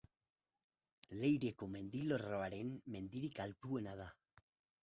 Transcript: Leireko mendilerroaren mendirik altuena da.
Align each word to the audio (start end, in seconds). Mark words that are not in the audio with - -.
Leireko 1.19 1.69
mendilerroaren 1.75 2.73
mendirik 2.97 3.43
altuena 3.47 3.95
da. 4.01 4.09